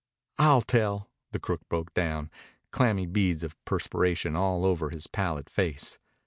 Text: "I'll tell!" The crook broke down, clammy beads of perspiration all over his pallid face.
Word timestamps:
"I'll 0.39 0.63
tell!" 0.63 1.11
The 1.31 1.37
crook 1.39 1.61
broke 1.69 1.93
down, 1.93 2.31
clammy 2.71 3.05
beads 3.05 3.43
of 3.43 3.53
perspiration 3.65 4.35
all 4.35 4.65
over 4.65 4.89
his 4.89 5.05
pallid 5.05 5.47
face. 5.47 5.99